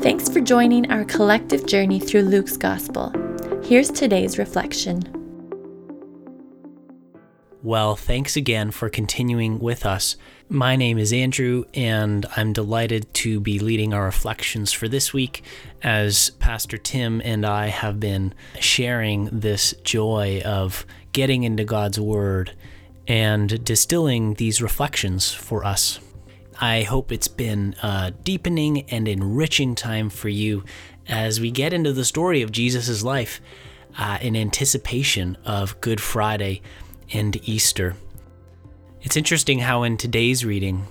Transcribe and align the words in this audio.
Thanks 0.00 0.28
for 0.28 0.40
joining 0.40 0.92
our 0.92 1.04
collective 1.04 1.66
journey 1.66 1.98
through 1.98 2.22
Luke's 2.22 2.56
Gospel. 2.56 3.12
Here's 3.64 3.90
today's 3.90 4.38
reflection. 4.38 5.02
Well, 7.64 7.96
thanks 7.96 8.36
again 8.36 8.70
for 8.70 8.88
continuing 8.88 9.58
with 9.58 9.84
us. 9.84 10.16
My 10.48 10.76
name 10.76 10.98
is 10.98 11.12
Andrew, 11.12 11.64
and 11.74 12.24
I'm 12.36 12.52
delighted 12.52 13.12
to 13.14 13.40
be 13.40 13.58
leading 13.58 13.92
our 13.92 14.04
reflections 14.04 14.72
for 14.72 14.86
this 14.86 15.12
week 15.12 15.42
as 15.82 16.30
Pastor 16.38 16.78
Tim 16.78 17.20
and 17.24 17.44
I 17.44 17.66
have 17.66 17.98
been 17.98 18.34
sharing 18.60 19.24
this 19.32 19.74
joy 19.82 20.40
of 20.44 20.86
getting 21.10 21.42
into 21.42 21.64
God's 21.64 21.98
Word 21.98 22.52
and 23.08 23.64
distilling 23.64 24.34
these 24.34 24.62
reflections 24.62 25.32
for 25.32 25.64
us. 25.64 25.98
I 26.60 26.82
hope 26.82 27.12
it's 27.12 27.28
been 27.28 27.76
a 27.82 28.10
deepening 28.24 28.82
and 28.90 29.06
enriching 29.06 29.76
time 29.76 30.10
for 30.10 30.28
you 30.28 30.64
as 31.06 31.40
we 31.40 31.52
get 31.52 31.72
into 31.72 31.92
the 31.92 32.04
story 32.04 32.42
of 32.42 32.50
Jesus' 32.50 33.04
life 33.04 33.40
uh, 33.96 34.18
in 34.20 34.34
anticipation 34.34 35.38
of 35.44 35.80
Good 35.80 36.00
Friday 36.00 36.62
and 37.12 37.36
Easter. 37.48 37.94
It's 39.02 39.16
interesting 39.16 39.60
how 39.60 39.84
in 39.84 39.96
today's 39.96 40.44
reading, 40.44 40.84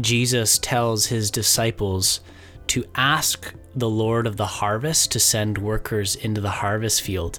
Jesus 0.00 0.58
tells 0.58 1.06
his 1.06 1.30
disciples 1.30 2.20
to 2.66 2.84
ask 2.96 3.54
the 3.76 3.88
Lord 3.88 4.26
of 4.26 4.36
the 4.36 4.46
harvest 4.46 5.12
to 5.12 5.20
send 5.20 5.58
workers 5.58 6.16
into 6.16 6.40
the 6.40 6.50
harvest 6.50 7.02
field. 7.02 7.38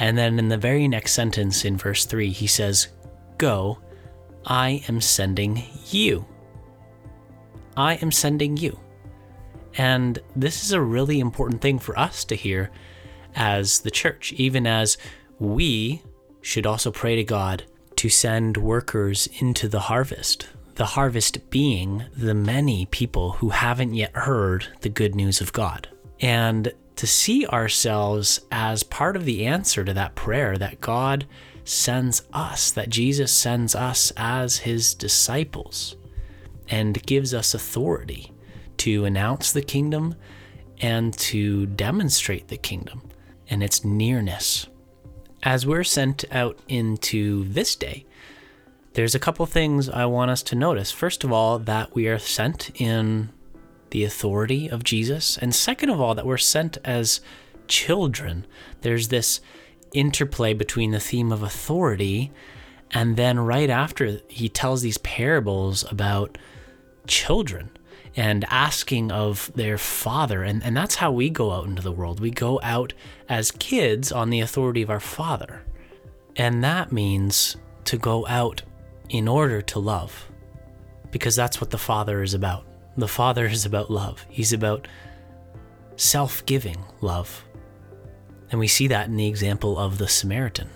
And 0.00 0.18
then 0.18 0.40
in 0.40 0.48
the 0.48 0.58
very 0.58 0.88
next 0.88 1.12
sentence 1.12 1.64
in 1.64 1.76
verse 1.76 2.04
3, 2.04 2.30
he 2.30 2.48
says, 2.48 2.88
Go, 3.38 3.78
I 4.44 4.82
am 4.88 5.00
sending 5.00 5.62
you. 5.90 6.26
I 7.78 7.94
am 7.94 8.10
sending 8.10 8.56
you. 8.56 8.76
And 9.76 10.18
this 10.34 10.64
is 10.64 10.72
a 10.72 10.80
really 10.80 11.20
important 11.20 11.62
thing 11.62 11.78
for 11.78 11.96
us 11.96 12.24
to 12.24 12.34
hear 12.34 12.72
as 13.36 13.80
the 13.80 13.90
church, 13.90 14.32
even 14.32 14.66
as 14.66 14.98
we 15.38 16.02
should 16.42 16.66
also 16.66 16.90
pray 16.90 17.14
to 17.14 17.22
God 17.22 17.62
to 17.94 18.08
send 18.08 18.56
workers 18.56 19.28
into 19.38 19.68
the 19.68 19.78
harvest. 19.78 20.48
The 20.74 20.86
harvest 20.86 21.50
being 21.50 22.04
the 22.16 22.34
many 22.34 22.86
people 22.86 23.32
who 23.32 23.50
haven't 23.50 23.94
yet 23.94 24.14
heard 24.16 24.66
the 24.80 24.88
good 24.88 25.14
news 25.14 25.40
of 25.40 25.52
God. 25.52 25.88
And 26.18 26.72
to 26.96 27.06
see 27.06 27.46
ourselves 27.46 28.40
as 28.50 28.82
part 28.82 29.14
of 29.14 29.24
the 29.24 29.46
answer 29.46 29.84
to 29.84 29.94
that 29.94 30.16
prayer 30.16 30.58
that 30.58 30.80
God 30.80 31.26
sends 31.62 32.22
us, 32.32 32.72
that 32.72 32.90
Jesus 32.90 33.30
sends 33.30 33.76
us 33.76 34.12
as 34.16 34.58
his 34.58 34.94
disciples 34.94 35.94
and 36.70 37.02
gives 37.04 37.34
us 37.34 37.54
authority 37.54 38.32
to 38.78 39.04
announce 39.04 39.52
the 39.52 39.62
kingdom 39.62 40.14
and 40.80 41.12
to 41.18 41.66
demonstrate 41.66 42.48
the 42.48 42.56
kingdom 42.56 43.02
and 43.48 43.62
its 43.62 43.84
nearness. 43.84 44.68
As 45.42 45.66
we're 45.66 45.84
sent 45.84 46.24
out 46.30 46.58
into 46.68 47.44
this 47.44 47.74
day, 47.74 48.06
there's 48.94 49.14
a 49.14 49.20
couple 49.20 49.46
things 49.46 49.88
I 49.88 50.06
want 50.06 50.30
us 50.30 50.42
to 50.44 50.56
notice. 50.56 50.90
First 50.90 51.24
of 51.24 51.32
all, 51.32 51.58
that 51.60 51.94
we 51.94 52.08
are 52.08 52.18
sent 52.18 52.70
in 52.80 53.30
the 53.90 54.04
authority 54.04 54.68
of 54.68 54.84
Jesus. 54.84 55.38
And 55.38 55.54
second 55.54 55.90
of 55.90 56.00
all, 56.00 56.14
that 56.14 56.26
we're 56.26 56.36
sent 56.36 56.78
as 56.84 57.20
children. 57.68 58.46
There's 58.82 59.08
this 59.08 59.40
interplay 59.94 60.52
between 60.52 60.90
the 60.90 61.00
theme 61.00 61.32
of 61.32 61.42
authority 61.42 62.32
and 62.90 63.16
then 63.16 63.38
right 63.38 63.70
after 63.70 64.20
he 64.28 64.48
tells 64.48 64.82
these 64.82 64.98
parables 64.98 65.84
about 65.90 66.38
children 67.08 67.70
and 68.16 68.44
asking 68.50 69.10
of 69.12 69.50
their 69.54 69.78
father. 69.78 70.42
And, 70.42 70.62
and 70.62 70.76
that's 70.76 70.96
how 70.96 71.10
we 71.12 71.30
go 71.30 71.52
out 71.52 71.66
into 71.66 71.82
the 71.82 71.92
world. 71.92 72.20
We 72.20 72.30
go 72.30 72.60
out 72.62 72.92
as 73.28 73.50
kids 73.50 74.12
on 74.12 74.30
the 74.30 74.40
authority 74.40 74.82
of 74.82 74.90
our 74.90 75.00
father. 75.00 75.62
And 76.36 76.62
that 76.64 76.92
means 76.92 77.56
to 77.84 77.96
go 77.96 78.26
out 78.26 78.62
in 79.08 79.26
order 79.26 79.62
to 79.62 79.78
love, 79.78 80.30
because 81.10 81.34
that's 81.34 81.60
what 81.60 81.70
the 81.70 81.78
father 81.78 82.22
is 82.22 82.34
about. 82.34 82.66
The 82.96 83.08
father 83.08 83.46
is 83.46 83.64
about 83.64 83.90
love, 83.90 84.26
he's 84.28 84.52
about 84.52 84.88
self 85.96 86.44
giving 86.46 86.78
love. 87.00 87.44
And 88.50 88.58
we 88.58 88.68
see 88.68 88.88
that 88.88 89.08
in 89.08 89.16
the 89.16 89.26
example 89.26 89.78
of 89.78 89.98
the 89.98 90.08
Samaritan. 90.08 90.70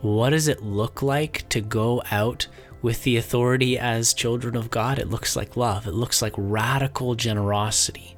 What 0.00 0.30
does 0.30 0.48
it 0.48 0.62
look 0.62 1.00
like 1.00 1.48
to 1.50 1.60
go 1.60 2.02
out 2.10 2.46
with 2.84 3.02
the 3.02 3.16
authority 3.16 3.78
as 3.78 4.12
children 4.12 4.54
of 4.54 4.68
God, 4.68 4.98
it 4.98 5.08
looks 5.08 5.36
like 5.36 5.56
love. 5.56 5.86
It 5.86 5.94
looks 5.94 6.20
like 6.20 6.34
radical 6.36 7.14
generosity. 7.14 8.14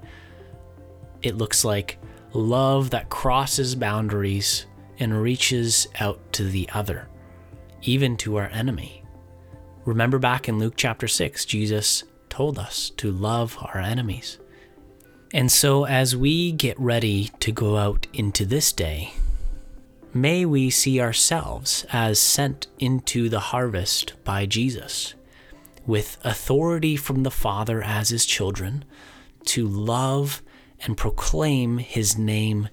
It 1.23 1.37
looks 1.37 1.65
like 1.65 1.99
love 2.33 2.91
that 2.91 3.09
crosses 3.09 3.77
boundaries 3.77 4.67
and 4.99 5.23
reaches 5.23 5.87
out 6.01 6.33
to 6.33 6.43
the 6.51 6.69
other, 6.75 7.07
even 7.83 8.17
to 8.17 8.39
our 8.39 8.49
enemy. 8.49 9.05
Remember 9.85 10.19
back 10.19 10.49
in 10.49 10.59
Luke 10.59 10.75
chapter 10.77 11.07
6, 11.07 11.45
Jesus 11.45 12.03
told 12.29 12.59
us 12.59 12.91
to 12.97 13.13
love 13.13 13.57
our 13.61 13.79
enemies. 13.79 14.41
And 15.33 15.53
so, 15.53 15.87
as 15.87 16.17
we 16.17 16.51
get 16.51 16.77
ready 16.81 17.31
to 17.39 17.53
go 17.53 17.77
out 17.77 18.09
into 18.13 18.45
this 18.45 18.73
day, 18.73 19.13
may 20.21 20.45
we 20.45 20.71
see 20.71 21.01
ourselves 21.01 21.87
as 21.93 22.19
sent 22.19 22.67
into 22.79 23.29
the 23.29 23.41
harvest 23.41 24.13
by 24.25 24.47
Jesus, 24.47 25.15
with 25.87 26.19
authority 26.25 26.97
from 26.97 27.23
the 27.23 27.31
Father 27.31 27.83
as 27.83 28.09
his 28.09 28.27
children, 28.27 28.85
to 29.45 29.67
love 29.67 30.43
and 30.81 30.97
proclaim 30.97 31.79
his 31.79 32.19
name 32.19 32.69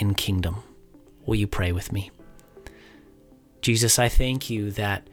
and 0.00 0.16
kingdom. 0.16 0.62
Will 1.26 1.36
you 1.36 1.46
pray 1.46 1.72
with 1.72 1.92
me? 1.92 2.10
Jesus, 3.60 3.98
I 3.98 4.08
thank 4.08 4.50
you 4.50 4.70
that 4.72 5.08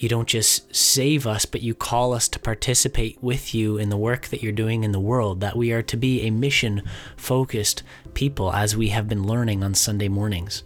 you 0.00 0.08
don't 0.08 0.28
just 0.28 0.74
save 0.74 1.26
us, 1.26 1.44
but 1.44 1.60
you 1.60 1.74
call 1.74 2.14
us 2.14 2.26
to 2.26 2.40
participate 2.40 3.22
with 3.22 3.54
you 3.54 3.76
in 3.76 3.90
the 3.90 3.98
work 3.98 4.28
that 4.28 4.42
you're 4.42 4.50
doing 4.50 4.82
in 4.82 4.92
the 4.92 4.98
world, 4.98 5.40
that 5.40 5.58
we 5.58 5.72
are 5.72 5.82
to 5.82 5.96
be 5.98 6.22
a 6.22 6.30
mission 6.30 6.82
focused 7.18 7.82
people 8.14 8.50
as 8.50 8.74
we 8.74 8.88
have 8.88 9.10
been 9.10 9.26
learning 9.26 9.62
on 9.62 9.74
Sunday 9.74 10.08
mornings. 10.08 10.62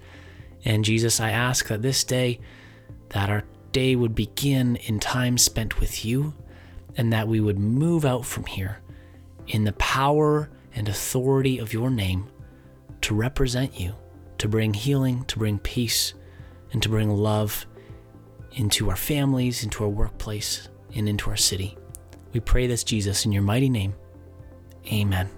And 0.64 0.84
Jesus, 0.84 1.18
I 1.18 1.32
ask 1.32 1.66
that 1.66 1.82
this 1.82 2.04
day, 2.04 2.38
that 3.08 3.28
our 3.28 3.42
day 3.72 3.96
would 3.96 4.14
begin 4.14 4.76
in 4.76 5.00
time 5.00 5.36
spent 5.36 5.80
with 5.80 6.04
you, 6.04 6.32
and 6.96 7.12
that 7.12 7.26
we 7.26 7.40
would 7.40 7.58
move 7.58 8.04
out 8.04 8.24
from 8.24 8.46
here 8.46 8.82
in 9.48 9.64
the 9.64 9.72
power 9.72 10.48
and 10.76 10.88
authority 10.88 11.58
of 11.58 11.72
your 11.72 11.90
name 11.90 12.28
to 13.00 13.16
represent 13.16 13.80
you, 13.80 13.96
to 14.38 14.46
bring 14.46 14.74
healing, 14.74 15.24
to 15.24 15.40
bring 15.40 15.58
peace, 15.58 16.14
and 16.70 16.80
to 16.84 16.88
bring 16.88 17.10
love 17.10 17.66
into 18.54 18.90
our 18.90 18.96
families, 18.96 19.64
into 19.64 19.84
our 19.84 19.90
workplace, 19.90 20.68
and 20.94 21.08
into 21.08 21.30
our 21.30 21.36
city. 21.36 21.76
We 22.32 22.40
pray 22.40 22.66
this, 22.66 22.84
Jesus, 22.84 23.24
in 23.24 23.32
your 23.32 23.42
mighty 23.42 23.68
name. 23.68 23.94
Amen. 24.92 25.28